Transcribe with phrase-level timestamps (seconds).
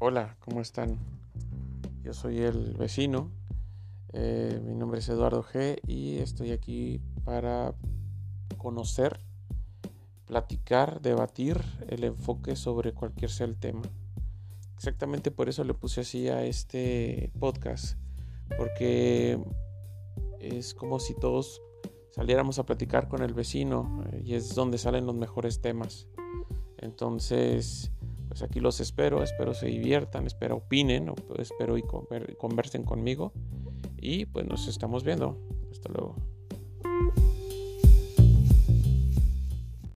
[0.00, 0.96] Hola, ¿cómo están?
[2.04, 3.32] Yo soy el vecino,
[4.12, 7.74] eh, mi nombre es Eduardo G y estoy aquí para
[8.58, 9.18] conocer,
[10.24, 13.82] platicar, debatir el enfoque sobre cualquier sea el tema.
[14.76, 17.98] Exactamente por eso le puse así a este podcast,
[18.56, 19.36] porque
[20.38, 21.60] es como si todos
[22.12, 26.06] saliéramos a platicar con el vecino eh, y es donde salen los mejores temas.
[26.76, 27.90] Entonces,
[28.28, 33.32] pues aquí los espero, espero se diviertan, espero opinen, espero y conversen conmigo
[33.96, 35.36] y pues nos estamos viendo.
[35.70, 36.16] Hasta luego.